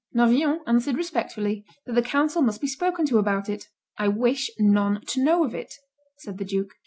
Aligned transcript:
Noviant 0.15 0.63
answered 0.65 0.97
respectfully 0.97 1.63
that 1.85 1.93
the 1.93 2.01
council 2.01 2.41
must 2.41 2.59
be 2.59 2.65
spoken 2.65 3.05
to 3.05 3.19
about 3.19 3.47
it. 3.47 3.67
"I 3.99 4.07
wish 4.07 4.49
none 4.57 5.03
to 5.09 5.23
know 5.23 5.43
of 5.45 5.53
it," 5.53 5.75
said 6.17 6.39
the 6.39 6.45
duke. 6.45 6.71